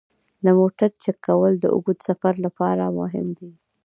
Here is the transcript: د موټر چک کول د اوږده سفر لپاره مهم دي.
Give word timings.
د 0.45 0.47
موټر 0.59 0.89
چک 1.03 1.17
کول 1.27 1.53
د 1.59 1.65
اوږده 1.75 2.03
سفر 2.07 2.33
لپاره 2.45 2.83
مهم 2.99 3.27
دي. 3.37 3.51